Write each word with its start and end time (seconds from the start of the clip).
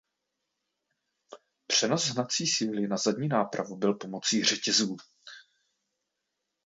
Přenos 1.67 2.05
hnací 2.07 2.47
síly 2.47 2.87
na 2.87 2.97
zadní 2.97 3.27
nápravu 3.27 3.75
byl 3.75 3.93
pomocí 3.93 4.43
řetězů. 4.43 4.97